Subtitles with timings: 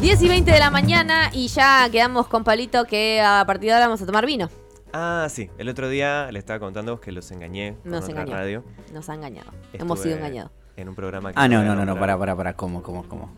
[0.00, 3.74] 10 y 20 de la mañana y ya quedamos con Palito que a partir de
[3.74, 4.48] ahora vamos a tomar vino.
[4.92, 5.50] Ah, sí.
[5.58, 8.32] El otro día le estaba contando que los engañé con Nos otra engañó.
[8.36, 8.64] radio.
[8.92, 9.50] Nos ha engañado.
[9.72, 10.52] Hemos sido engañados.
[10.76, 13.34] En un programa que Ah, no, no, no, no, para, para, para, ¿cómo, cómo, cómo?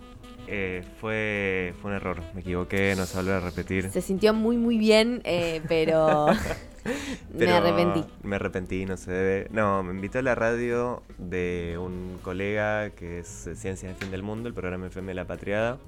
[0.46, 2.22] Eh, fue, fue un error.
[2.34, 3.90] Me equivoqué, no se vuelve a repetir.
[3.90, 6.26] Se sintió muy, muy bien, eh, pero
[7.34, 8.04] me arrepentí.
[8.22, 9.48] Me arrepentí, no se debe.
[9.50, 14.22] No, me invitó a la radio de un colega que es Ciencias del Fin del
[14.22, 15.78] Mundo, el programa FM de la Patriada,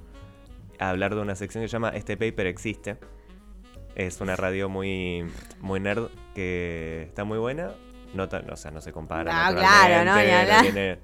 [0.79, 2.97] a hablar de una sección que se llama Este Paper Existe.
[3.95, 5.25] Es una radio muy,
[5.59, 7.71] muy nerd que está muy buena.
[8.13, 9.51] No, tan- o sea, no se compara.
[9.51, 10.97] No, claro, no, tiene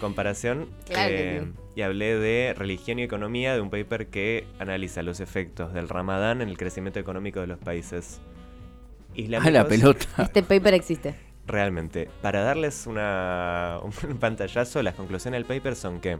[0.00, 0.68] comparación.
[0.86, 1.52] Claro que Eh, sí.
[1.76, 6.40] Y hablé de religión y economía, de un paper que analiza los efectos del ramadán
[6.40, 9.52] en el crecimiento económico de los países Ah, islámicos.
[9.52, 10.06] la pelota.
[10.18, 11.14] Este paper existe.
[11.46, 16.18] Realmente, para darles una, un pantallazo, las conclusiones del paper son que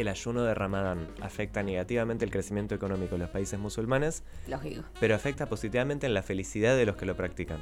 [0.00, 4.82] el ayuno de Ramadán afecta negativamente el crecimiento económico de los países musulmanes, Lógico.
[4.98, 7.58] pero afecta positivamente en la felicidad de los que lo practican.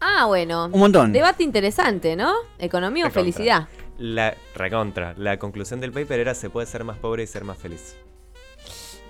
[0.00, 0.66] Ah, bueno.
[0.72, 1.12] Un montón.
[1.12, 2.32] Debate interesante, ¿no?
[2.58, 3.68] Economía o felicidad.
[3.98, 7.56] La recontra, la conclusión del paper era se puede ser más pobre y ser más
[7.56, 7.96] feliz.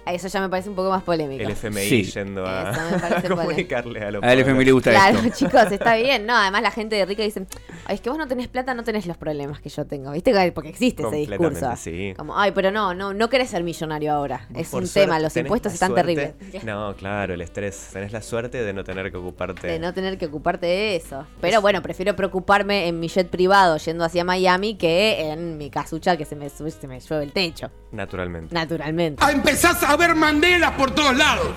[0.04, 1.42] Eso ya me parece un poco más polémico.
[1.42, 2.02] El FMI Sí.
[2.04, 3.36] yendo a, Eso me parece a polémico.
[3.42, 4.40] comunicarle a los A el.
[4.40, 5.30] FMI le gusta Claro, esto.
[5.46, 6.26] chicos, está bien.
[6.26, 7.46] No, además la gente de rica dice,
[7.86, 10.10] ay, es que vos no tenés plata, no tenés los problemas que yo tengo.
[10.12, 10.32] ¿Viste?
[10.52, 11.70] Porque existe ese discurso.
[11.76, 12.14] Sí.
[12.16, 14.46] Como, ay, pero no, no, no querés ser millonario ahora.
[14.50, 16.64] Vos Es por un suerte tema, los impuestos están suerte- terribles.
[16.64, 17.90] No, claro, el estrés.
[17.92, 19.66] Tenés la suerte de no tener que ocuparte.
[19.68, 21.26] De no tener que ocuparte de eso.
[21.40, 26.16] Pero bueno, prefiero preocuparme en mi jet privado yendo hacia Miami que en mi casucha
[26.16, 27.70] que se me, sube- se me llueve el techo.
[27.92, 28.54] Naturalmente.
[28.54, 29.22] Naturalmente.
[29.24, 31.56] A empezás a ver Mandela por todos lados.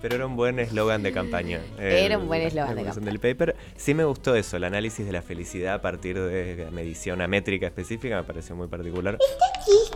[0.00, 1.60] Pero era un buen eslogan de campaña.
[1.78, 3.56] Era un buen eslogan de conclusión del paper.
[3.74, 7.26] Sí me gustó eso, el análisis de la felicidad a partir de la medición a
[7.26, 9.16] métrica específica, me pareció muy particular.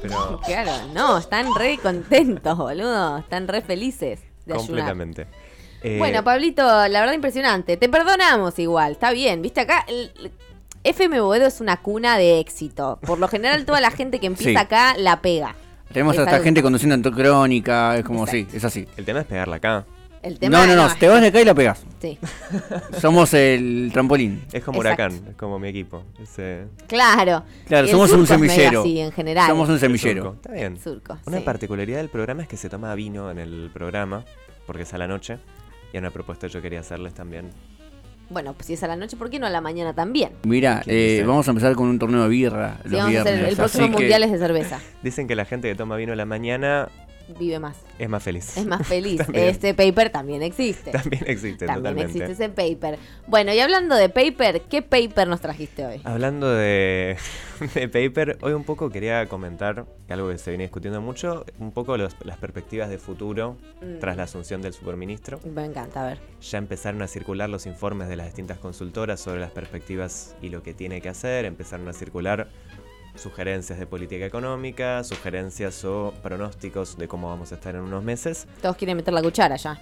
[0.01, 3.19] Pero Claro, no, están re contentos, boludo.
[3.19, 5.27] Están re felices de completamente.
[5.83, 7.77] Eh, Bueno, Pablito, la verdad impresionante.
[7.77, 9.43] Te perdonamos igual, está bien.
[9.43, 10.33] Viste acá, el, el
[10.84, 12.99] FM Boedo es una cuna de éxito.
[13.03, 14.56] Por lo general, toda la gente que empieza Sí.
[14.56, 15.55] acá la pega.
[15.93, 18.50] Tenemos Es hasta algo- gente conduciendo en crónica, es como, Exacto.
[18.50, 18.87] sí, es así.
[18.97, 19.87] el tema es pegarla acá.
[20.21, 21.81] El tema No, no, no, te vas de acá y la pegas.
[22.03, 22.19] Sí,
[23.00, 24.43] Somos el trampolín.
[24.53, 25.04] Es como Exacto.
[25.04, 26.03] huracán, es como mi equipo.
[26.21, 27.44] Ese- claro.
[27.66, 28.81] Claro, Y el somos un surco es semillero.
[28.81, 29.47] así, en general.
[29.48, 30.22] Somos un semillero.
[30.25, 30.37] surco.
[30.37, 30.77] Está bien.
[30.82, 31.44] Surco, Una sí.
[31.44, 34.25] particularidad del programa es que se toma vino en el programa,
[34.66, 35.38] porque es a la noche.
[35.93, 37.50] Y una propuesta yo quería hacerles también.
[38.31, 40.33] Bueno, pues si es a la noche, ¿por qué no a la mañana también?
[40.44, 43.33] Mira, ¿Quién eh, vamos a empezar con un torneo de birra los vamos a hacer
[43.34, 43.50] viernes.
[43.50, 44.81] el próximo así que- mundial es de cerveza.
[45.03, 46.89] Dicen que la gente que toma vino a la mañana
[47.39, 47.77] Vive más.
[47.99, 48.56] es más feliz.
[48.56, 49.21] Es más feliz.
[49.33, 50.91] Este paper también existe.
[50.91, 52.25] También existe, También totalmente.
[52.25, 52.99] existe ese paper.
[53.27, 56.00] Bueno, y hablando de paper, ¿qué paper nos trajiste hoy?
[56.05, 57.16] Hablando de,
[57.75, 61.97] de paper, hoy un poco quería comentar algo que se viene discutiendo mucho, un poco
[61.97, 63.99] los- las perspectivas de futuro Mm.
[64.00, 65.39] tras la asunción del superministro.
[65.45, 66.19] Me encanta, a ver.
[66.41, 70.62] Ya empezaron a circular los informes de las distintas consultoras sobre las perspectivas y lo
[70.62, 72.49] que tiene que hacer, empezaron a circular
[73.19, 78.47] sugerencias de política económica, sugerencias o pronósticos de cómo vamos a estar en unos meses.
[78.62, 79.79] Todos quieren meter la cuchara ya.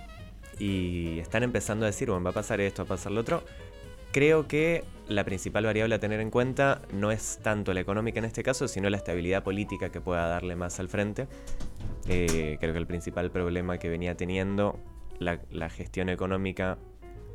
[0.59, 3.43] y están empezando a decir, bueno, va a pasar esto, va a pasar lo otro.
[4.13, 8.25] Creo que la principal variable a tener en cuenta no es tanto la económica en
[8.25, 11.29] este caso, sino la estabilidad política que pueda darle más al frente.
[12.09, 14.79] Eh, creo que el principal problema que venía teniendo
[15.19, 16.79] la, la gestión económica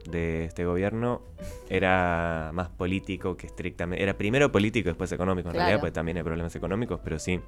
[0.09, 1.21] de este gobierno
[1.69, 4.01] era más político que estrictamente...
[4.03, 5.65] Era primero político y después económico, en Claro.
[5.65, 7.39] realidad, porque también hay problemas económicos, pero sí,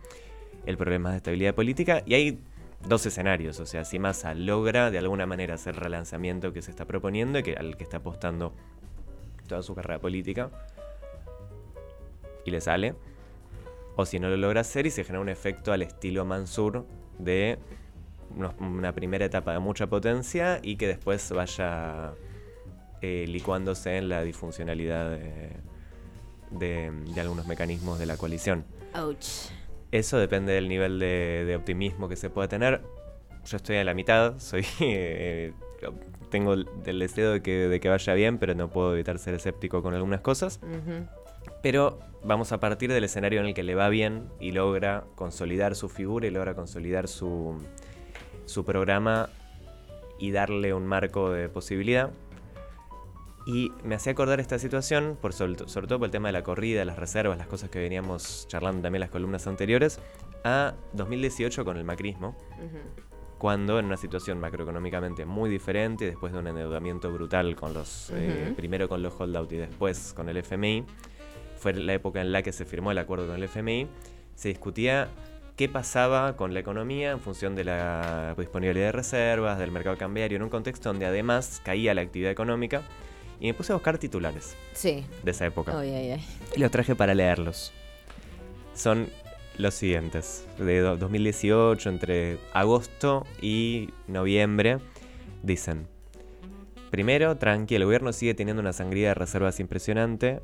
[0.65, 2.03] el problema de estabilidad política.
[2.05, 2.39] Y hay
[2.87, 6.71] dos escenarios, o sea, si Massa logra de alguna manera hacer el relanzamiento que se
[6.71, 8.53] está proponiendo y que, al que está apostando
[9.47, 10.49] toda su carrera política,
[12.45, 12.93] y le sale,
[13.95, 16.85] o si no lo logra hacer y se genera un efecto al estilo Mansur
[17.19, 17.57] de
[18.59, 22.13] una primera etapa de mucha potencia y que después vaya
[23.03, 25.49] eh, licuándose en la disfuncionalidad de,
[26.51, 28.63] de- de algunos mecanismos de la coalición.
[28.95, 29.49] Ouch.
[29.91, 32.81] Eso depende del nivel de, de optimismo que se pueda tener.
[33.45, 35.51] Yo estoy a la mitad, soy eh,
[36.29, 36.65] tengo el
[36.99, 40.21] deseo de que, de que vaya bien, pero no puedo evitar ser escéptico con algunas
[40.21, 40.61] cosas.
[41.61, 45.75] Pero vamos a partir del escenario en el que le va bien y logra consolidar
[45.75, 47.55] su figura y logra consolidar su,
[48.45, 49.27] su programa
[50.19, 52.11] y darle un marco de posibilidad.
[53.45, 56.43] Y me hacía acordar esta situación, por sobre, sobre todo por el tema de la
[56.43, 59.99] corrida, las reservas, las cosas que veníamos charlando también en las columnas anteriores,
[60.45, 62.77] a 2018 con el macrismo, Ujú.
[63.37, 68.43] cuando en una situación macroeconómicamente muy diferente, después de un endeudamiento brutal con los, eh,
[68.47, 68.55] Ujú.
[68.55, 70.85] primero con los holdout y después con el FMI,
[71.57, 73.87] fue la época en la que se firmó el acuerdo con el FMI,
[74.35, 75.09] se discutía
[75.57, 80.37] qué pasaba con la economía en función de la disponibilidad de reservas, del mercado cambiario,
[80.37, 82.83] en un contexto donde además caía la actividad económica.
[83.39, 85.03] Y me puse a buscar titulares Sí.
[85.23, 85.77] de esa época.
[85.77, 86.25] Ay, ay, ay.
[86.55, 87.73] Y los traje para leerlos.
[88.73, 89.09] Son
[89.57, 90.45] los siguientes.
[90.57, 94.79] De do- 2018, entre agosto y noviembre,
[95.43, 95.87] dicen.
[96.89, 100.41] Primero, tranqui, el gobierno sigue teniendo una sangría de reservas impresionante.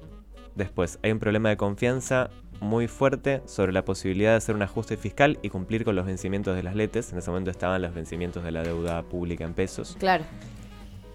[0.56, 4.98] Después, hay un problema de confianza muy fuerte sobre la posibilidad de hacer un ajuste
[4.98, 7.12] fiscal y cumplir con los vencimientos de las letes.
[7.14, 9.96] En ese momento estaban los vencimientos de la deuda pública en pesos.
[10.00, 10.26] Claro.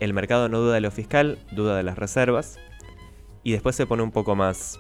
[0.00, 2.58] El mercado no duda de lo fiscal, duda de las reservas.
[3.42, 4.78] Y después se pone un poco más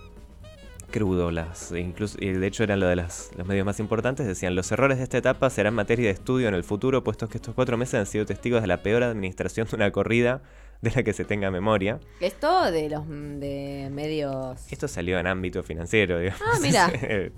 [0.90, 1.30] crudo.
[1.30, 4.26] Las, incluso, y de hecho eran lo de las- los medios más importantes.
[4.26, 7.38] Decían, los errores de esta etapa serán materia de estudio en el futuro, puesto que
[7.38, 10.42] estos cuatro meses han sido testigos de la peor administración de una corrida
[10.82, 11.98] de la que se tenga memoria.
[12.20, 16.42] Esto de los de medios Esto salió en ámbito financiero, digamos.
[16.46, 16.92] Ah, mira.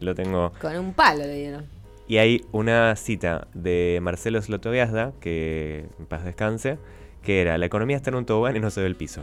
[0.00, 0.52] lo tengo.
[0.60, 1.66] con un palo le dieron.
[2.08, 6.78] Y hay una cita de Marcelo Slotoviazda, que en paz descanse,
[7.22, 9.22] que era, la economía está en un tobogán y no se ve el piso.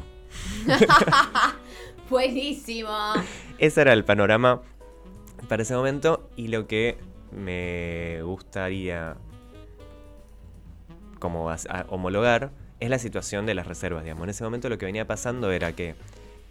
[2.09, 2.89] Buenísimo.
[3.57, 4.61] Ese era el panorama
[5.47, 6.97] para ese momento y lo que
[7.31, 9.15] me gustaría
[11.19, 11.57] como a-
[11.89, 14.23] homologar es la situación de las reservas, digamos.
[14.23, 15.95] En ese momento lo que venía pasando era que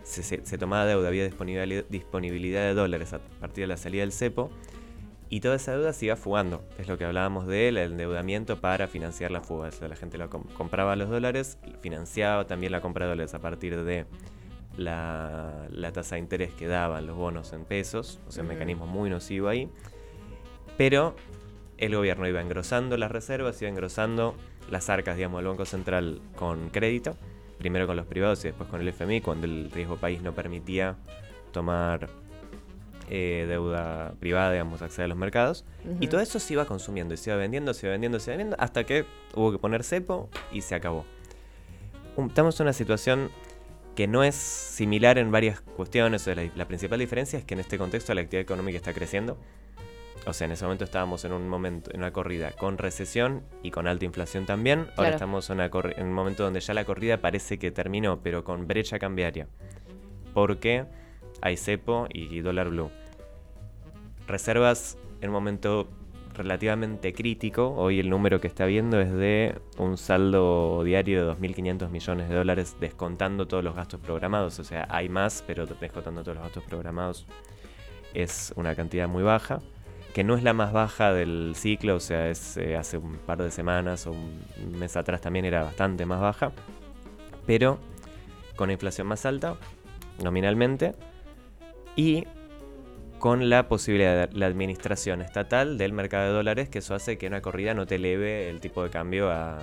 [0.04, 4.02] se, se- se tomaba deuda, había disponibilidad, disponibilidad de dólares a partir de la salida
[4.02, 4.50] del cepo
[5.30, 6.62] y toda esa deuda se iba fugando.
[6.78, 9.68] Es lo que hablábamos de él, el endeudamiento para financiar la fuga.
[9.68, 13.34] O sea, la gente lo com- compraba los dólares, financiaba también la compra de dólares
[13.34, 14.06] a partir de
[14.76, 18.86] la, la tasa de interés que daban los bonos en pesos, o sea, un mecanismo
[18.86, 19.68] muy nocivo ahí.
[20.76, 21.16] Pero
[21.78, 24.34] el gobierno iba engrosando las reservas, iba engrosando
[24.70, 27.16] las arcas, digamos, del Banco Central con crédito,
[27.58, 30.96] primero con los privados y después con el FMI, cuando el riesgo país no permitía
[31.52, 32.08] tomar
[33.10, 35.64] eh, deuda privada, digamos, acceder a los mercados.
[36.00, 38.36] Y todo eso se iba consumiendo, y se iba vendiendo, se iba vendiendo, se iba
[38.38, 41.04] vendiendo, hasta que hubo que poner cepo y se acabó.
[42.16, 43.30] Estamos en una situación
[43.94, 46.26] que no es similar en varias cuestiones.
[46.26, 49.36] la, la principal diferencia es que en este contexto la actividad económica está creciendo.
[50.26, 53.70] O sea, en ese momento estábamos en un momento, en una corrida con recesión y
[53.70, 54.80] con alta inflación también.
[54.80, 55.14] Ahora Claro.
[55.16, 58.44] estamos en, una corri- en un momento donde ya la corrida parece que terminó, pero
[58.44, 59.46] con brecha cambiaria.
[60.34, 60.84] Porque
[61.40, 62.90] hay cepo y dólar blue.
[64.26, 65.88] Reservas en un momento
[66.38, 67.74] relativamente crítico.
[67.74, 72.34] Hoy el número que está viendo es de un saldo diario de 2.500 millones de
[72.36, 74.58] dólares descontando todos los gastos programados.
[74.58, 77.26] O sea, hay más, pero descontando todos los gastos programados
[78.14, 79.60] es una cantidad muy baja.
[80.14, 83.42] Que no es la más baja del ciclo, o sea, es eh, hace un par
[83.42, 86.52] de semanas o un mes atrás también era bastante más baja.
[87.46, 87.78] Pero
[88.56, 89.56] con inflación más alta,
[90.22, 90.94] nominalmente,
[91.98, 92.28] y
[93.18, 97.26] con la posibilidad de la administración estatal del mercado de dólares, que eso hace que
[97.26, 99.58] una corrida no te eleve el tipo de cambio a,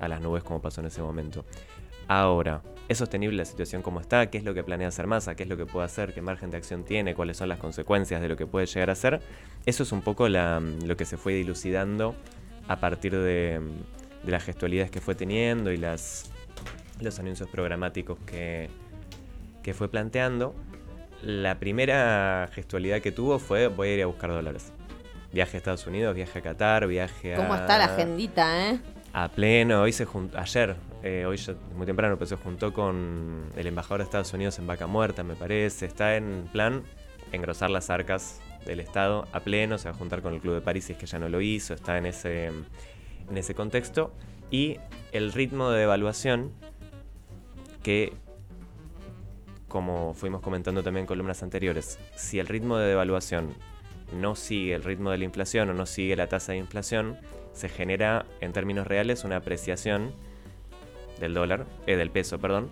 [0.00, 1.44] las nubes como pasó en ese momento.
[2.08, 4.30] Ahora, ¿es sostenible la situación como está?
[4.30, 5.34] ¿Qué es lo que planea hacer Massa?
[5.34, 6.14] ¿Qué es lo que puede hacer?
[6.14, 7.14] ¿Qué margen de acción tiene?
[7.14, 9.20] ¿Cuáles son las consecuencias de lo que puede llegar a ser?
[9.66, 12.14] Eso es un poco lo que se fue dilucidando
[12.66, 13.60] a partir de,
[14.22, 16.30] de las gestualidades que fue teniendo y las,
[17.02, 18.70] los anuncios programáticos que,
[19.62, 20.54] que fue planteando.
[21.24, 24.72] La primera gestualidad que tuvo fue voy a ir a buscar dólares.
[25.32, 27.36] Viaje a Estados Unidos, viaje a Qatar, viaje a...
[27.38, 28.78] ¿Cómo está la agendita, eh?
[29.14, 33.46] A pleno, hoy se juntó, ayer, eh, hoy ya muy temprano, pero se juntó con
[33.56, 35.86] el embajador de Estados Unidos en Vaca Muerta, me parece.
[35.86, 36.82] Está en plan
[37.32, 40.60] engrosar las arcas del Estado a pleno, se va a juntar con el Club de
[40.60, 44.12] París si es que ya no lo hizo, está en ese, en ese contexto.
[44.50, 44.78] Y
[45.12, 46.52] el ritmo de devaluación
[47.82, 48.12] que,
[49.74, 53.54] como fuimos comentando también en columnas anteriores, si el ritmo de devaluación
[54.12, 57.18] no sigue el ritmo de la inflación o no sigue la tasa de inflación,
[57.52, 60.12] se genera en términos reales una apreciación
[61.18, 62.70] del dólar, eh, del peso, perdón,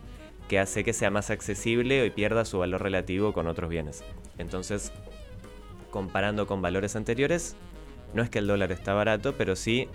[0.48, 4.04] que hace que sea más accesible y pierda su valor relativo con otros bienes.
[4.38, 4.92] Entonces,
[5.90, 7.56] comparando con valores anteriores,
[8.14, 9.88] no es que el dólar está barato, pero sí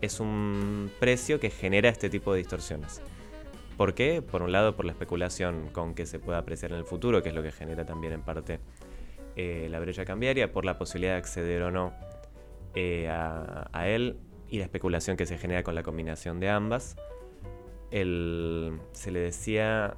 [0.00, 3.02] es un precio que genera este tipo de distorsiones.
[3.76, 4.22] ¿Por qué?
[4.22, 7.30] Por un lado, por la especulación con que se pueda apreciar en el futuro, que
[7.30, 8.60] es lo que genera también en parte
[9.36, 11.92] eh, la brecha cambiaria, por la posibilidad de acceder o no
[12.76, 14.16] eh, a, él
[14.48, 16.96] y la especulación que se genera con la combinación de ambas.
[17.90, 19.96] Se le decía,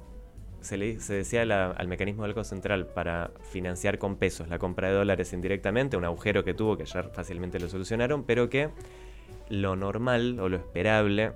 [0.61, 5.33] se decía al mecanismo del Banco Central para financiar con pesos la compra de dólares
[5.33, 8.69] indirectamente, un agujero que tuvo que ya fácilmente lo solucionaron, pero que
[9.49, 11.31] lo normal o lo esperable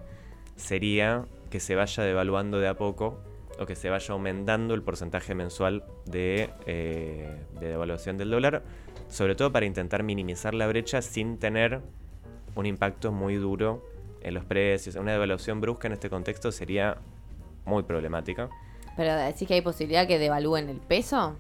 [0.56, 3.20] sería que se vaya devaluando de a poco
[3.60, 7.30] o que se vaya aumentando el porcentaje mensual de, eh,
[7.60, 8.64] de devaluación del dólar,
[9.08, 11.82] sobre todo para intentar minimizar la brecha sin tener
[12.56, 13.86] un impacto muy duro
[14.24, 14.96] en los precios.
[14.96, 16.98] Una devaluación brusca en este contexto sería
[17.66, 18.50] muy problemática.
[18.98, 21.36] Pero decís que hay posibilidad que devalúen el peso.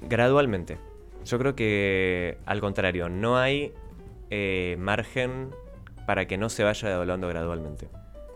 [0.00, 0.78] Gradualmente.
[1.24, 3.72] Yo creo que al contrario, no hay
[4.30, 5.50] eh, margen
[6.06, 7.88] para que no se vaya devaluando gradualmente.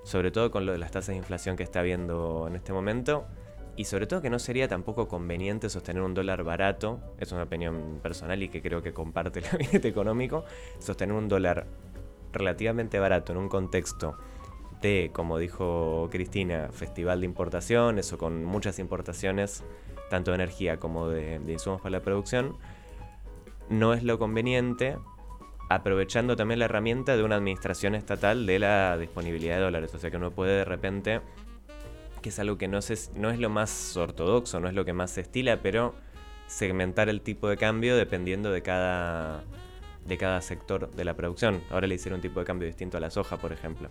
[0.06, 3.26] Sobre todo con lo de las tasas de inflación que está habiendo en este momento.
[3.74, 7.98] Y sobre todo que no sería tampoco conveniente sostener un dólar barato, es una opinión
[8.00, 10.44] personal y que creo que comparte el gabinete económico,
[10.78, 11.66] sostener un dólar
[12.32, 14.16] relativamente barato en un contexto
[14.80, 19.64] de, como dijo Cristina, festival de importaciones o con muchas importaciones,
[20.08, 22.56] tanto de energía como de, de insumos para la producción,
[23.68, 24.98] no es lo conveniente,
[25.68, 29.94] aprovechando también la herramienta de una administración estatal de la disponibilidad de dólares.
[29.94, 31.20] O sea que uno puede de repente,
[32.22, 34.92] que es algo que no, se, no es lo más ortodoxo, no es lo que
[34.92, 35.94] más se estila, pero
[36.46, 39.42] segmentar el tipo de cambio dependiendo de cada,
[40.06, 41.60] de cada sector de la producción.
[41.70, 43.88] Ahora le hicieron un tipo de cambio distinto a la soja, por ejemplo,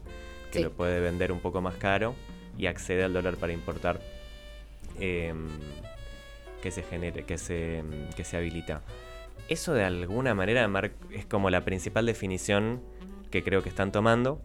[0.52, 0.64] que Sí.
[0.64, 2.16] lo puede vender un poco más caro
[2.58, 4.00] y accede al dólar para importar
[4.98, 5.50] em,
[6.62, 7.84] que se genere, que se,
[8.16, 8.82] que se habilita.
[9.50, 10.68] Eso de alguna manera
[11.12, 12.82] es como la principal definición
[13.30, 14.42] que creo que están tomando.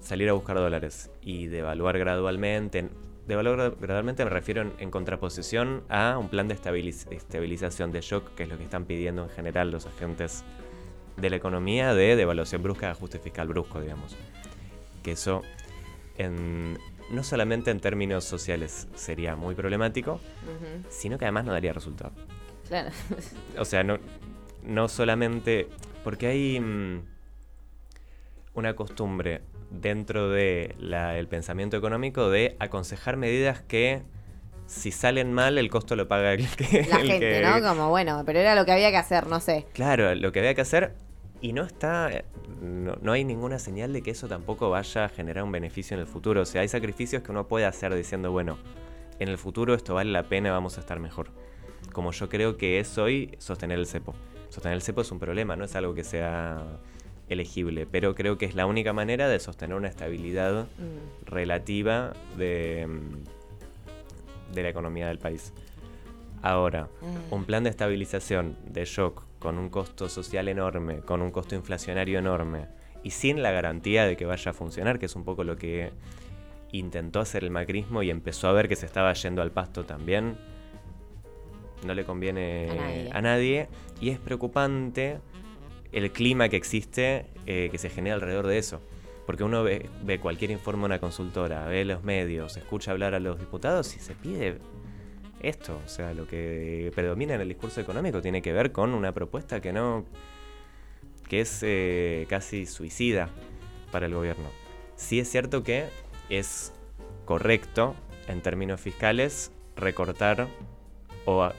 [0.00, 2.88] Salir a buscar dólares y devaluar gradualmente.
[3.26, 8.02] Devaluar gra- gradualmente me refiero en, en contraposición a un plan de estabiliz- estabilización de
[8.02, 10.44] shock, que es lo que están pidiendo en general los agentes
[11.16, 14.14] de la economía, de devaluación brusca, ajuste fiscal brusco, digamos.
[15.02, 15.40] Que eso,
[16.18, 16.78] en-
[17.10, 20.20] no solamente en términos sociales sería muy problemático,
[20.90, 22.12] sino que además no daría resultado.
[22.68, 22.90] Claro.
[23.58, 23.98] O sea, no,
[24.62, 25.68] no solamente.
[26.02, 27.00] Porque hay mm,
[28.54, 29.40] una costumbre
[29.70, 34.02] dentro del pensamiento económico de aconsejar medidas que
[34.66, 36.86] si salen mal el costo lo paga el que...
[36.88, 37.60] La el gente, que- ¿no?
[37.66, 39.66] Como bueno, pero era lo que había que hacer, no sé.
[39.72, 40.94] Claro, lo que había que hacer
[41.40, 42.24] y no está,
[42.62, 46.00] no, no hay ninguna señal de que eso tampoco vaya a generar un beneficio en
[46.00, 46.40] el futuro.
[46.42, 48.56] O sea, hay sacrificios que uno puede hacer diciendo, bueno,
[49.18, 51.28] en el futuro esto vale la pena, vamos a estar mejor.
[51.92, 54.14] Como yo creo que es hoy sostener el cepo.
[54.48, 56.62] Sostener el cepo es un problema, no es algo que sea
[57.28, 61.24] elegible, pero creo que es la única manera de sostener una estabilidad Mm.
[61.26, 62.86] relativa de,
[64.52, 65.52] de la economía del país.
[66.42, 67.32] Ahora, Mm.
[67.34, 72.18] un plan de estabilización de shock con un costo social enorme, con un costo inflacionario
[72.18, 72.66] enorme
[73.02, 75.90] y sin la garantía de que vaya a funcionar, que es un poco lo que
[76.72, 80.36] intentó hacer el macrismo y empezó a ver que se estaba yendo al pasto también,
[81.84, 83.10] no le conviene A nadie.
[83.12, 83.68] a nadie
[84.00, 85.18] y es preocupante
[85.92, 88.80] el clima que existe, eh, que se genera alrededor de eso.
[89.26, 93.20] Porque uno ve, ve cualquier informe de una consultora, ve los medios, escucha hablar a
[93.20, 94.58] los diputados y se pide
[95.40, 95.80] esto.
[95.84, 99.60] O sea, lo que predomina en el discurso económico tiene que ver con una propuesta
[99.60, 100.04] que no.
[101.28, 103.28] que es eh, casi suicida
[103.92, 104.48] para el gobierno.
[104.96, 105.86] Sí es cierto que
[106.28, 106.72] es
[107.24, 107.94] correcto,
[108.28, 110.48] en términos fiscales, recortar
[111.24, 111.50] o.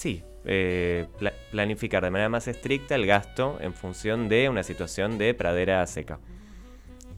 [0.00, 5.18] sí, eh, pla- planificar de manera más estricta el gasto en función de una situación
[5.18, 6.18] de pradera seca.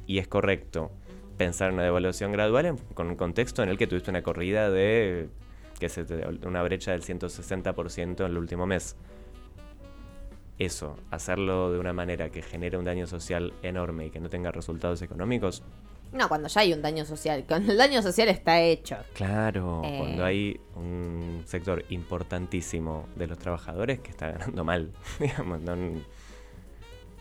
[0.04, 0.90] Y es correcto
[1.36, 4.68] pensar en una devaluación gradual en- con un contexto en el que tuviste una corrida
[4.68, 5.28] de
[5.78, 8.96] que se te- una brecha del 160% en el último mes.
[10.58, 14.50] Eso, hacerlo de una manera que genere un daño social enorme y que no tenga
[14.50, 15.62] resultados económicos,
[16.12, 17.44] No, cuando ya hay un daño social.
[17.48, 18.96] Cuando el daño social está hecho.
[19.14, 19.96] Claro, Eh.
[19.98, 25.76] cuando hay un sector importantísimo de los trabajadores que está ganando mal, digamos, no-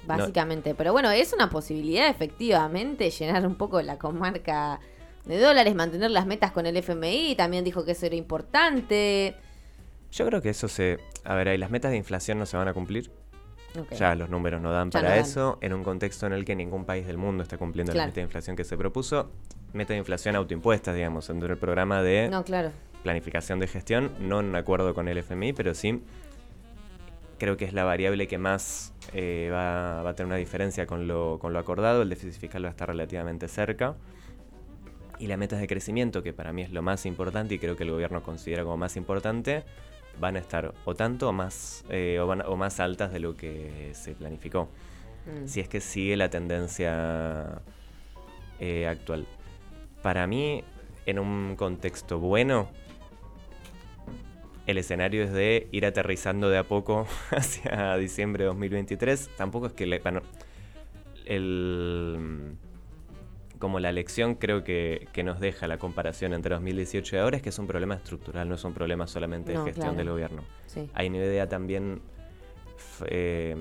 [0.06, 0.74] Básicamente.
[0.76, 4.80] Pero bueno, es una posibilidad efectivamente llenar un poco la comarca
[5.26, 7.36] de dólares, mantener las metas con el FMI.
[7.36, 9.36] También dijo que eso era importante.
[10.12, 11.00] yo creo que eso se...
[11.24, 13.12] A ver, ahí las metas de inflación no se van a cumplir,
[13.98, 15.26] Ya los números no dan Ya para no dan.
[15.26, 18.08] eso, en un contexto en el que ningún país del mundo está cumpliendo Claro.
[18.08, 19.32] las metas de inflación que se propuso,
[19.74, 22.72] metas de inflación autoimpuestas, digamos, dentro del programa de No, claro.
[23.04, 26.02] planificación de gestión, no en acuerdo con el FMI, pero sí
[27.40, 31.08] creo que es la variable que más eh, va, va a tener una diferencia con
[31.08, 32.04] lo, con lo acordado.
[32.04, 33.96] El déficit fiscal va a estar relativamente cerca.
[35.18, 37.84] Y las metas de crecimiento, que para mí es lo más importante y creo que
[37.84, 39.64] el gobierno considera como más importante,
[40.20, 43.36] van a estar o tanto o más, eh, o, van- o más altas de lo
[43.36, 44.70] que se planificó.
[45.26, 45.48] Mm.
[45.48, 47.62] Si es que sigue la tendencia
[48.60, 49.28] eh, actual.
[50.02, 50.64] Para mí,
[51.06, 52.70] en un contexto bueno,
[54.68, 59.30] el escenario es de ir aterrizando de a poco hacia diciembre de 2023.
[59.38, 60.22] Tampoco es que le, bueno,
[61.26, 62.56] el
[63.62, 67.44] como la lección creo que, que nos deja la comparación entre 2018 y ahora es
[67.44, 69.98] que es un problema estructural, no es un problema solamente No, de gestión claro.
[69.98, 70.44] del gobierno.
[70.66, 70.90] Sí.
[70.94, 72.02] Hay una idea también
[73.06, 73.56] eh,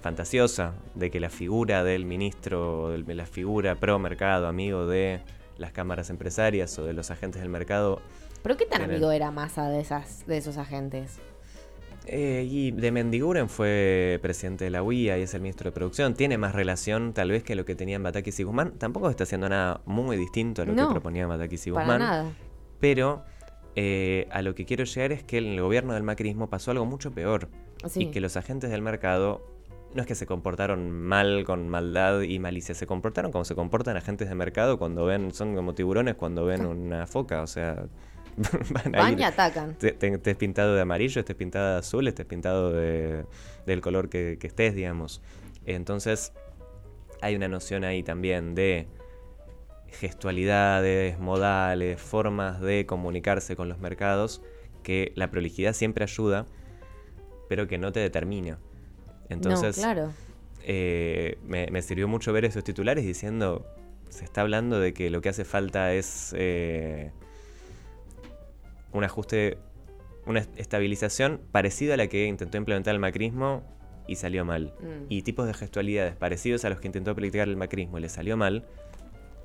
[0.00, 5.20] fantasiosa de que la figura del ministro, la figura pro mercado, amigo de
[5.58, 8.00] las cámaras empresarias o de los agentes del mercado,
[8.42, 11.18] ¿Pero qué tan amigo era Massa de, esas, de esos agentes?
[12.06, 16.14] Eh, y de Mendiguren fue presidente de la UIA y es el ministro de producción.
[16.14, 18.72] Tiene más relación tal vez que lo que tenían Batakis y Guzmán.
[18.78, 21.98] Tampoco está haciendo nada muy distinto a lo No, que proponían Batakis y Para Guzmán.
[22.00, 22.32] nada.
[22.78, 23.24] Pero
[23.74, 26.84] eh, a lo que quiero llegar es que en el gobierno del macrismo pasó algo
[26.84, 27.48] mucho peor.
[27.86, 28.04] Sí.
[28.04, 29.42] Y que los agentes del mercado
[29.94, 33.96] no es que se comportaron mal, con maldad y malicia, se comportaron como se comportan
[33.96, 37.86] agentes de mercado cuando ven, son como tiburones cuando ven una foca, o sea,
[38.70, 39.74] van a Van ir- y atacan.
[39.76, 43.24] te, te- estés pintado de amarillo, estés pintado de azul, estés pintado de,
[43.66, 45.20] del color que, que estés, digamos.
[45.66, 46.32] Entonces,
[47.20, 48.86] hay una noción ahí también de
[49.88, 54.42] gestualidades, modales, formas de comunicarse con los mercados,
[54.82, 56.46] que la prolijidad siempre ayuda,
[57.48, 58.58] pero que no te determina.
[59.28, 60.12] Entonces, no, claro.
[60.64, 63.64] eh, me, me sirvió mucho ver esos titulares diciendo,
[64.10, 67.12] se está hablando de que lo que hace falta es eh,
[68.94, 69.58] un ajuste,
[70.26, 73.62] una est- estabilización parecida a la que intentó implementar el macrismo
[74.08, 74.72] y salió mal.
[74.80, 75.06] Mm.
[75.10, 78.36] Y tipos de gestualidades parecidos a los que intentó aplicar el macrismo y le salió
[78.38, 78.64] mal,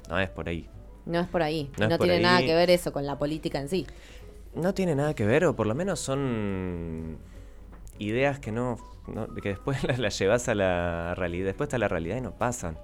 [0.10, 0.70] no es por ahí.
[1.06, 1.70] No es por ahí.
[1.80, 3.86] No tiene nada que ver eso con la política en sí.
[4.56, 7.18] No tiene nada que ver, o por lo menos son
[7.98, 8.78] ideas que no,
[9.08, 12.32] no- que después las, las llevas a la realidad, después está la realidad y no
[12.38, 12.78] pasan.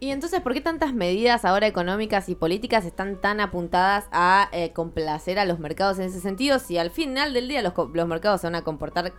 [0.00, 4.72] Y entonces, ¿por qué tantas medidas ahora económicas y políticas están tan apuntadas a eh,
[4.72, 6.60] complacer a los mercados en ese sentido?
[6.60, 9.12] Si al final del día los, los mercados se van a comportar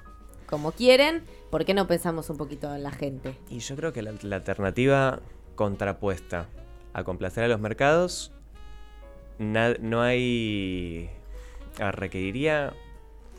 [0.50, 3.38] como quieren, ¿por qué no pensamos un poquito en la gente?
[3.50, 5.20] Y yo creo que la, alternativa
[5.56, 6.48] contrapuesta
[6.94, 8.32] a complacer a los mercados,
[9.38, 11.10] no hay...
[11.78, 12.74] Requeriría...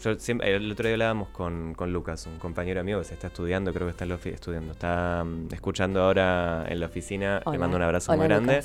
[0.02, 3.26] Yo siempre, el otro día hablábamos con, con Lucas, un compañero amigo que se está
[3.26, 7.59] estudiando, creo que está en la estudiando, está mm, escuchando ahora en la oficina, le
[7.59, 8.62] mando un abrazo Hola, muy grande,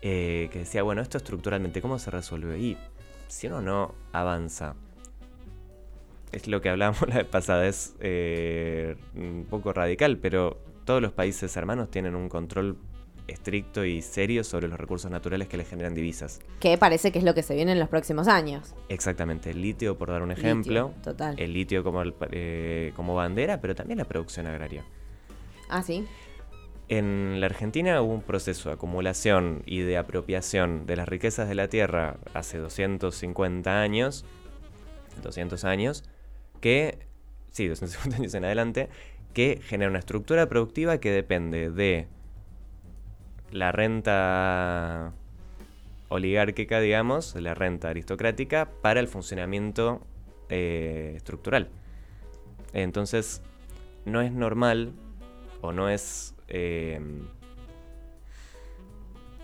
[0.00, 2.56] eh, que decía, bueno, esto estructuralmente, ¿cómo se resuelve?
[2.60, 2.78] Y
[3.26, 4.76] si uno no avanza,
[6.30, 11.10] es lo que hablábamos la vez pasada, es eh, un poco radical, pero todos los
[11.10, 12.76] países hermanos tienen un control
[13.30, 16.40] estricto y serio sobre los recursos naturales que les generan divisas.
[16.60, 18.74] Que parece que es lo que se viene en los próximos años.
[18.88, 21.34] Exactamente, el litio, por dar un ejemplo, Litio, total.
[21.38, 24.84] el litio como, el- eh, como bandera, pero también la producción agraria.
[25.68, 26.04] Ah, sí.
[26.88, 31.54] En la Argentina hubo un proceso de acumulación y de apropiación de las riquezas de
[31.54, 34.24] la tierra hace 250 años,
[35.22, 36.02] 200 años,
[36.60, 36.98] que,
[37.52, 38.88] sí, 250 años en adelante,
[39.34, 42.08] que genera una estructura productiva que depende de
[43.52, 45.12] la renta
[46.08, 50.00] oligárquica, digamos, la renta aristocrática, para el funcionamiento
[50.48, 51.68] eh, estructural.
[52.72, 53.42] Entonces,
[54.04, 54.92] no es normal
[55.60, 56.34] o no es...
[56.48, 57.00] eh,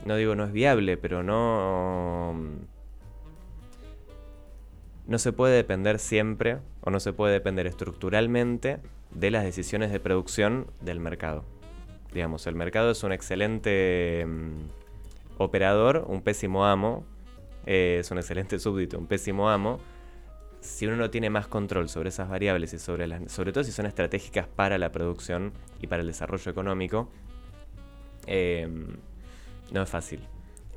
[0.04, 2.34] no digo no es viable, pero no...
[5.06, 8.80] No se puede depender siempre, o no se puede depender estructuralmente,
[9.12, 11.44] de las decisiones de producción del mercado.
[12.16, 17.04] Digamos, el mercado es un excelente mm, operador, un pésimo amo,
[17.66, 19.80] eh, es un excelente súbdito, un pésimo amo,
[20.62, 23.70] si uno no tiene más control sobre esas variables y sobre las, sobre todo si
[23.70, 27.10] son estratégicas para la producción y para el desarrollo económico,
[28.26, 28.66] eh,
[29.70, 30.20] no es fácil.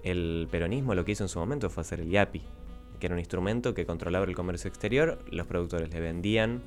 [0.03, 2.41] El peronismo lo que hizo en su momento fue hacer el IAPI,
[2.99, 6.61] que era un instrumento que controlaba el comercio exterior, los productores le vendían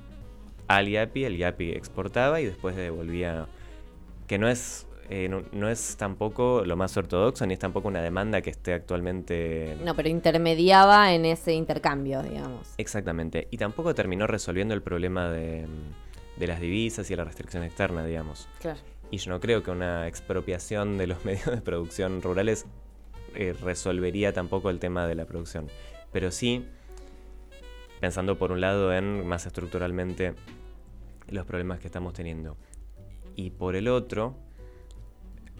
[0.67, 3.49] al IAPI, el IAPI exportaba y después devolvía,
[4.33, 8.01] que no es, eh, no, no es tampoco lo más ortodoxo, ni es tampoco una
[8.01, 12.73] demanda que esté actualmente No, pero intermediaba en ese intercambio, digamos.
[12.79, 13.47] Exactamente.
[13.51, 15.67] Y tampoco terminó resolviendo el problema de,
[16.39, 18.49] de las divisas y la restricción externa, digamos.
[18.59, 18.81] Claro.
[19.11, 22.65] Y yo no creo que una expropiación de los medios de producción rurales
[23.35, 25.69] eh, resolvería tampoco el tema de la producción.
[26.11, 26.65] Pero sí,
[28.01, 30.33] pensando por un lado en más estructuralmente
[31.29, 32.57] los problemas que estamos teniendo.
[33.37, 34.37] Y por el otro,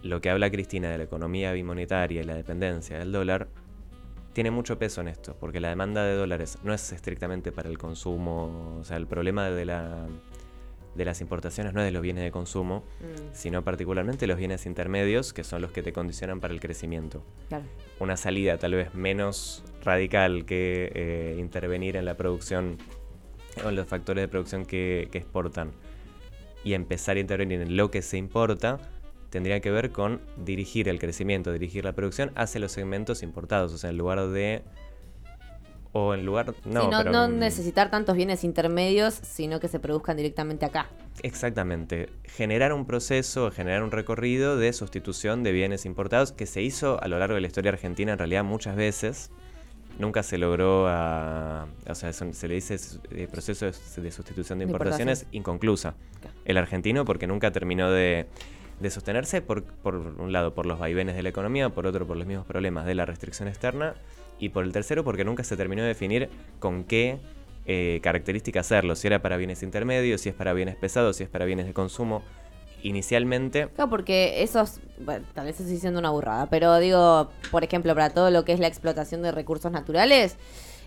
[0.03, 3.47] lo que habla Cristina de la economía bimonetaria y la dependencia del dólar
[4.33, 7.77] tiene mucho peso en esto, porque la demanda de dólares no es estrictamente para el
[7.77, 10.07] consumo, o sea, el problema de, la,
[10.95, 14.65] de las importaciones no es de los bienes de consumo, Mm, sino particularmente los bienes
[14.65, 17.23] intermedios, que son los que te condicionan para el crecimiento.
[17.47, 17.65] claro.
[17.99, 22.77] Una salida tal vez menos radical que eh, intervenir en la producción
[23.63, 25.71] o en los factores de producción que, que exportan
[26.63, 28.79] y empezar a intervenir en lo que se importa,
[29.33, 33.77] tendría que ver con dirigir el crecimiento, dirigir la producción hacia los segmentos importados, o
[33.79, 34.61] sea, en lugar de...
[35.91, 36.53] O en lugar...
[36.65, 40.87] No, Sí, no, pero, no necesitar tantos bienes intermedios, sino que se produzcan directamente acá.
[41.23, 42.09] Exactamente.
[42.23, 47.07] Generar un proceso, generar un recorrido de sustitución de bienes importados que se hizo a
[47.07, 49.31] lo largo de la historia argentina en realidad muchas veces.
[49.99, 52.77] Nunca se logró, a, o sea, se le dice
[53.11, 55.95] eh, proceso de sustitución de De importaciones inconclusa.
[56.45, 58.27] El argentino porque nunca terminó de,
[58.89, 62.27] sostenerse, por, por un lado por los vaivenes de la economía, por otro por los
[62.27, 63.95] mismos problemas de la restricción externa
[64.39, 66.29] y por el tercero porque nunca se terminó de definir
[66.59, 67.19] con qué
[67.65, 71.29] eh, características hacerlo, si era para bienes intermedios, si es para bienes pesados, si es
[71.29, 72.21] para bienes de consumo.
[72.81, 78.09] Inicialmente, Claro, porque esos, tal vez estoy diciendo una burrada, pero digo, por ejemplo, para
[78.09, 80.35] todo lo que es la explotación de recursos naturales,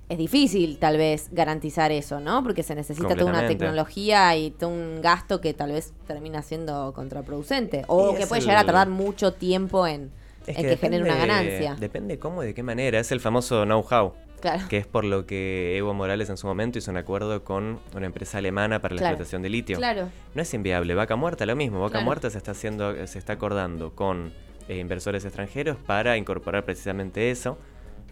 [0.09, 2.43] es difícil tal vez garantizar eso, ¿no?
[2.43, 6.93] Porque se necesita toda una tecnología y todo un gasto que tal vez termina siendo
[6.95, 7.85] contraproducente.
[7.89, 10.11] O que puede el- llegar a tardar mucho tiempo en,
[10.47, 11.75] es en que, genere una ganancia.
[11.81, 13.01] Depende cómo y de qué manera.
[13.01, 14.13] Es el famoso know-how.
[14.39, 14.69] Claro.
[14.69, 18.05] que es por lo que Evo Morales en su momento hizo un acuerdo con una
[18.07, 19.15] empresa alemana para la Claro.
[19.15, 19.79] explotación de litio.
[19.79, 20.11] Claro.
[20.35, 20.95] No es inviable.
[20.95, 21.81] Vaca Muerta lo mismo.
[21.81, 22.05] Vaca Claro.
[22.05, 24.33] Muerta se está haciendo, se está acordando con
[24.69, 27.57] eh, inversores extranjeros para incorporar precisamente eso.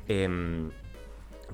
[0.09, 0.71] Em,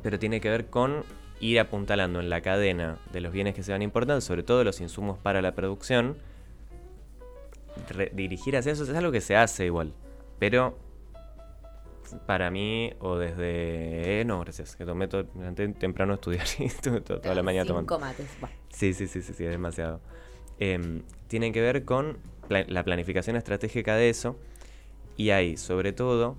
[0.02, 1.04] pero tiene que ver con
[1.40, 4.80] ir apuntalando en la cadena de los bienes que se van importando, sobre todo los
[4.80, 6.16] insumos para la producción.
[8.12, 9.92] Dirigir hacia eso es algo que se hace igual.
[10.38, 10.78] Pero
[12.26, 14.20] para mí, o desde.
[14.20, 14.76] eh, no, gracias.
[14.76, 15.24] Que tomé todo.
[15.78, 17.98] temprano a estudiar y estuve to- toda la mañana tomando.
[17.98, 18.26] mates.
[18.70, 20.00] Sí, sí, sí, sí, sí, es demasiado.
[20.58, 24.36] Em, tienen que ver con la planificación estratégica de eso.
[25.16, 26.36] Y hay, sobre todo,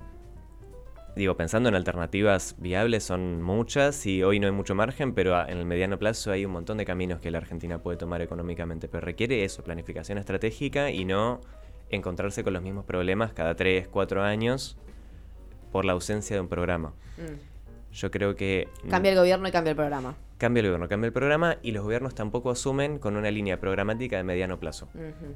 [1.15, 5.57] digo, pensando en alternativas viables, son muchas y hoy no hay mucho margen, pero en
[5.57, 8.87] el mediano plazo hay un montón de caminos que la Argentina puede tomar económicamente.
[8.87, 11.41] Pero requiere eso, planificación estratégica y no
[11.89, 14.77] encontrarse con los mismos problemas cada 3, 4 años
[15.71, 16.93] por la ausencia de un programa.
[17.17, 17.50] Mm.
[17.91, 18.67] Yo creo que...
[18.89, 20.15] Cambia el gobierno y cambia el programa.
[20.37, 24.17] Cambia el gobierno, cambia el programa y los gobiernos tampoco asumen con una línea programática
[24.17, 24.89] de mediano plazo.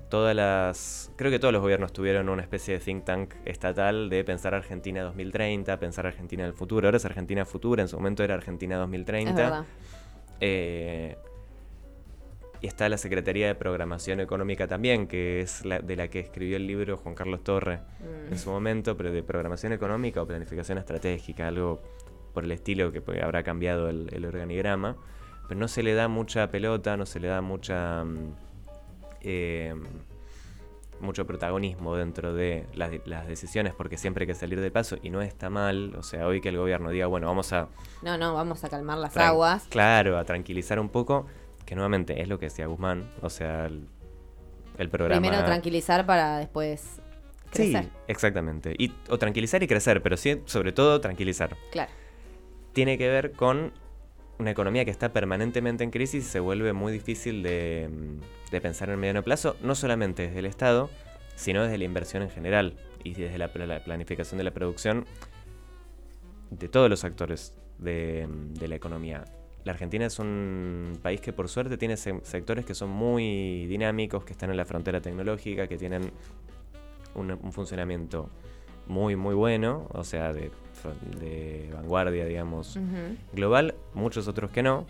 [0.10, 1.12] Todas las.
[1.16, 5.04] Creo que todos los gobiernos tuvieron una especie de think tank estatal de pensar Argentina
[5.04, 6.88] 2030, pensar Argentina del futuro.
[6.88, 9.30] Ahora es Argentina futura, en su momento era Argentina 2030.
[9.30, 9.66] Es verdad.
[10.40, 11.18] Eh,
[12.62, 16.58] y está la Secretaría de Programación Económica también, que es la, de la que escribió
[16.58, 18.34] el libro Juan Carlos Torre Mm.
[18.34, 21.82] en su momento, pero de programación económica o planificación estratégica, algo
[22.36, 24.96] por el estilo que habrá cambiado el, el organigrama,
[25.48, 28.34] pero no se le da mucha pelota, no se le da mucha mm,
[29.22, 29.74] eh,
[31.00, 35.10] mucho protagonismo dentro de las, las decisiones, porque siempre hay que salir de paso y
[35.10, 37.68] no está mal, o sea, hoy que el gobierno diga, bueno, vamos a
[38.02, 39.66] No, no, vamos a calmar las aguas.
[39.70, 41.26] Claro, a tranquilizar un poco,
[41.66, 43.88] que nuevamente es lo que decía Guzmán, o sea, el,
[44.78, 45.20] el programa...
[45.22, 47.02] Primero tranquilizar para después
[47.52, 47.90] Sí, crecer.
[48.08, 48.76] exactamente.
[48.78, 51.56] Y, o tranquilizar y crecer, pero sí, sobre todo tranquilizar.
[51.72, 51.92] Claro.
[52.76, 53.72] Tiene que ver con
[54.38, 58.60] una economía que está permanentemente en crisis y se vuelve muy difícil de, mm, de
[58.60, 60.90] pensar en el mediano plazo, no solamente desde el Estado,
[61.38, 65.06] sino desde la inversión en general y desde la, la planificación de la producción
[66.52, 69.24] de todos los actores de, de la economía.
[69.64, 74.26] La Argentina es un país que por suerte tiene se- sectores que son muy dinámicos,
[74.26, 76.12] que están en la frontera tecnológica, que tienen
[77.16, 78.30] un, un funcionamiento
[78.86, 80.52] muy, muy bueno, o sea, de,
[81.20, 82.78] de vanguardia, digamos,
[83.34, 84.86] global, muchos otros que no,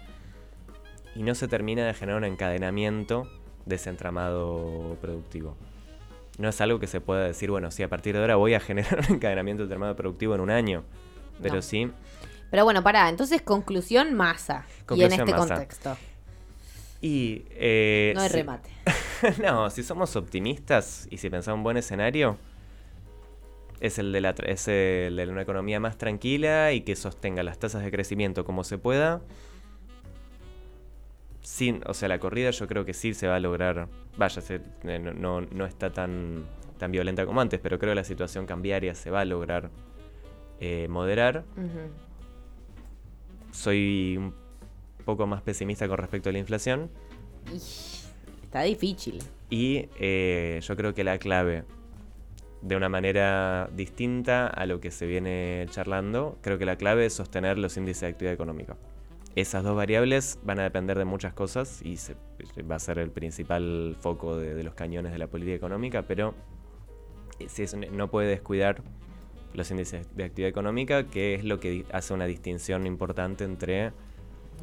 [1.16, 3.30] y no se termina de generar un encadenamiento
[3.66, 5.56] de ese entramado productivo.
[6.38, 8.60] No es algo que se pueda decir, bueno, sí, a partir de ahora voy a
[8.60, 10.84] generar un encadenamiento de entramado productivo en un año,
[11.42, 11.62] pero No.
[11.62, 11.90] sí,
[12.52, 14.66] Pero bueno, pará, entonces conclusión masa.
[14.94, 15.98] y en este contexto.
[17.02, 17.46] y...
[17.52, 18.70] eh, No hay remate.
[19.44, 22.38] no, si somos optimistas y si pensamos un buen escenario,
[23.80, 27.60] es el, de la, es el de una economía más tranquila y que sostenga las
[27.60, 29.22] tasas de crecimiento como se pueda.
[31.42, 33.88] Sin, o sea, la corrida yo creo que sí se va a lograr.
[34.18, 36.46] Vaya, se- eh, no, no, está tan,
[36.80, 39.70] tan violenta como antes, pero creo que la situación cambiaria se va a lograr
[40.60, 41.44] eh, moderar.
[43.52, 44.34] Soy un
[45.06, 46.90] poco más pesimista con respecto a la inflación.
[48.44, 49.22] Está difícil.
[49.50, 51.64] Y eh, yo creo que la clave,
[52.66, 57.14] de una manera distinta a lo que se viene charlando, creo que la clave es
[57.14, 58.76] sostener los índices de actividad económica.
[59.36, 61.96] Esas dos variables van a depender de muchas cosas y
[62.64, 66.34] va a ser el principal foco de, los cañones de la política económica, pero
[67.92, 68.82] no puede descuidar
[69.54, 73.92] los índices de actividad económica, que es lo que hace una distinción importante entre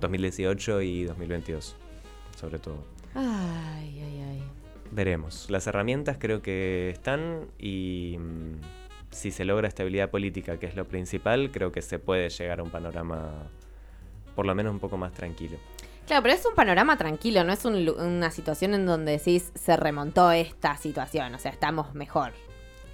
[0.00, 1.76] 2018 y 2022,
[2.36, 2.82] sobre todo.
[3.14, 4.11] Ay, ay.
[4.92, 5.48] Veremos.
[5.48, 8.60] Las herramientas creo que están y mm,
[9.10, 12.62] si se logra estabilidad política, que es lo principal, creo que se puede llegar a
[12.62, 13.48] un panorama
[14.36, 15.56] por lo menos un poco más tranquilo.
[16.06, 19.76] Claro, pero es un panorama tranquilo, no es un una situación en donde decís se
[19.76, 22.32] remontó esta situación, o sea, estamos mejor.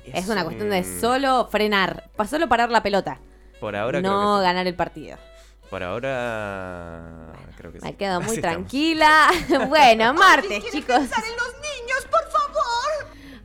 [0.04, 3.20] Es, una cuestión de solo frenar, solo parar la pelota,
[3.60, 4.44] Por ahora creo no que sí.
[4.44, 5.18] ganar el partido.
[5.68, 7.86] Por ahora creo que sí.
[7.86, 9.28] Me quedo muy Así tranquila.
[9.68, 10.96] bueno, martes, chicos.
[10.96, 11.67] en los niños, por favor!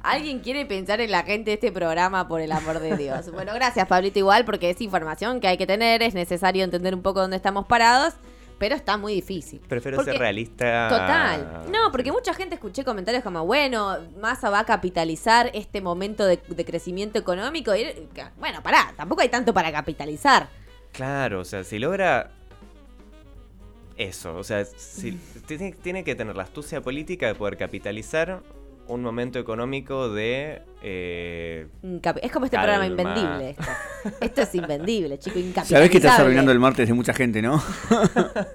[0.03, 3.31] ¿Alguien quiere pensar en la gente de este programa, por el amor de Dios?
[3.31, 7.01] Bueno, gracias, Pablito, igual, porque es información que hay que tener, es necesario entender un
[7.01, 8.13] poco dónde estamos parados,
[8.59, 9.61] pero está muy difícil.
[9.61, 10.89] Prefiero Porque- ser realista.
[10.89, 11.71] Total.
[11.71, 16.37] No, porque mucha gente escuché comentarios como, bueno, Massa va a capitalizar este momento de,
[16.47, 17.73] de crecimiento económico.
[17.73, 18.07] Y,
[18.39, 20.49] bueno, pará, tampoco hay tanto para capitalizar.
[20.91, 22.29] Claro, o sea, si logra
[23.97, 25.13] eso, o sea, si,
[25.45, 28.41] tiene, tiene que tener la astucia política de poder capitalizar
[28.87, 30.61] un momento económico de...
[30.81, 31.67] eh,
[32.21, 32.77] Es como este Calma.
[32.77, 33.49] programa invendible.
[33.51, 33.63] Esto,
[34.21, 35.75] esto es invendible, chico, incapitalizable.
[35.77, 37.61] Sabés que estás arruinando el martes de mucha gente, ¿no?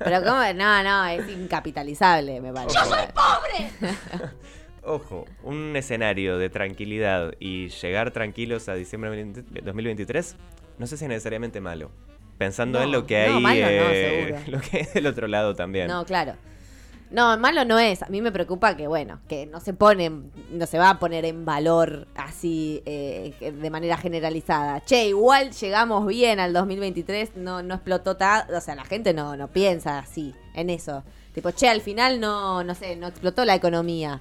[0.04, 2.78] Pero cómo, no, no, es incapitalizable, me parece.
[4.82, 10.36] Ojo, un escenario de tranquilidad y llegar tranquilos a diciembre de 2023,
[10.78, 11.90] no sé si es necesariamente malo.
[12.38, 15.54] Pensando No, en lo que no, hay, malo eh, lo que hay del otro lado
[15.54, 15.88] también.
[15.88, 16.34] No, claro.
[17.10, 18.02] No, malo no es.
[18.02, 20.10] A mí me preocupa que, bueno, que no se pone,
[20.50, 24.80] no se va a poner en valor así eh, de manera generalizada.
[24.84, 29.36] Che, igual llegamos bien al 2023, no, no explotó ta- o sea, la gente no,
[29.36, 31.02] no piensa así, en eso.
[31.32, 34.20] Tipo, che, al final no, no sé, no explotó la economía.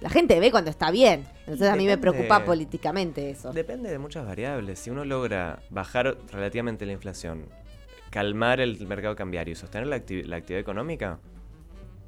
[0.00, 1.26] La gente ve cuando está bien.
[1.40, 3.52] Entonces a mí me preocupa políticamente eso.
[3.52, 4.78] Depende de muchas variables.
[4.78, 7.46] Si uno logra bajar relativamente la inflación,
[8.10, 11.18] calmar el mercado cambiario y sostener la, acti- la actividad económica,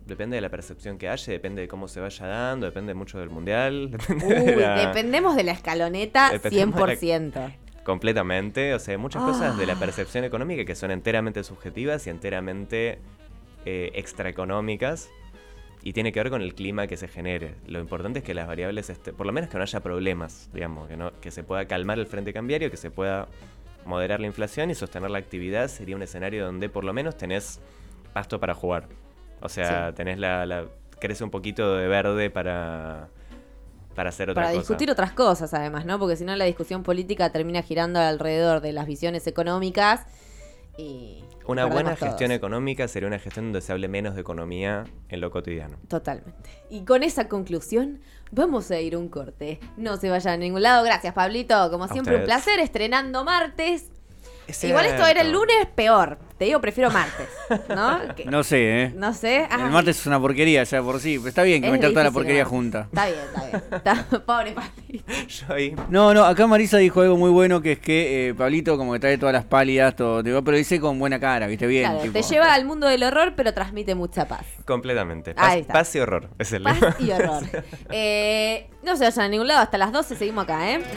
[0.06, 3.30] depende de la percepción que haya, depende de cómo se vaya dando, depende mucho del
[3.30, 3.90] mundial.
[4.08, 7.56] depende de Uy, la- dependemos de la escaloneta Dependemos de la- 100%.
[7.84, 8.74] Completamente.
[8.74, 9.58] O sea, hay muchas cosas Ah.
[9.58, 12.98] de la percepción económica que son enteramente subjetivas y enteramente
[13.64, 15.10] eh, extraeconómicas.
[15.84, 17.56] Y tiene que ver con el clima que se genere.
[17.66, 20.88] Lo importante es que las variables, este, por lo menos que no haya problemas, digamos,
[20.88, 23.26] que, no, que se pueda calmar el frente cambiario, que se pueda
[23.84, 25.66] moderar la inflación y sostener la actividad.
[25.66, 27.60] Sería un escenario donde por lo menos tenés
[28.12, 28.86] pasto para jugar.
[29.42, 29.94] O sea, Sí.
[29.96, 30.66] tenés la, la-
[31.00, 33.08] crece un poquito de verde para,
[33.94, 34.60] para hacer otra Para cosa.
[34.60, 35.98] discutir otras cosas, además, ¿no?
[35.98, 40.06] Porque si no, la discusión política termina girando alrededor de las visiones económicas
[40.78, 41.24] y.
[41.44, 42.10] Una buena todos.
[42.10, 45.76] gestión económica sería una gestión donde se hable menos de economía en lo cotidiano.
[45.88, 46.48] Totalmente.
[46.70, 48.00] Y con esa conclusión,
[48.30, 49.58] vamos a ir un corte.
[49.76, 50.84] No se vayan a ningún lado.
[50.84, 51.68] Gracias, Pablito.
[51.72, 52.60] Como siempre, un placer.
[52.60, 53.90] Estrenando martes.
[54.46, 56.18] Es Igual esto era el lunes peor.
[56.36, 57.28] Te digo, prefiero martes.
[57.68, 58.00] ¿No?
[58.16, 58.92] Que- No sé, ¿eh?
[58.96, 59.46] no sé.
[59.48, 61.90] Ah, El martes es una porquería ya por sí, pero está bien que es meter
[61.90, 62.50] toda la difícil, porquería ¿no?
[62.50, 62.80] junta.
[62.90, 63.62] Está bien, está bien.
[63.72, 65.12] Está- Pobre Pablito.
[65.28, 65.76] Yo ahí.
[65.88, 68.98] No, no, acá Marisa dijo algo muy bueno que es que eh, Pablito como que
[68.98, 71.84] trae todas las pálidas, todo, digo, pero dice con buena cara, viste bien.
[71.84, 72.12] Claro, tipo.
[72.12, 74.44] te lleva al mundo del horror, pero transmite mucha paz.
[74.64, 75.34] Completamente.
[75.34, 75.72] Paz, Ahí está.
[75.74, 76.28] paz y horror.
[76.38, 76.96] Es el Paz lema.
[76.98, 77.42] y horror.
[77.90, 79.60] Eh, no se vayan a ningún lado.
[79.60, 80.82] Hasta las 12 seguimos acá, ¿eh?